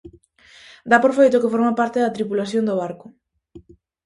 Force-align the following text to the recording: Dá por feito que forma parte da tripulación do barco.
Dá 0.89 0.97
por 1.03 1.13
feito 1.19 1.41
que 1.41 1.53
forma 1.53 1.77
parte 1.79 1.97
da 2.03 2.15
tripulación 2.17 2.63
do 2.65 2.77
barco. 2.81 3.07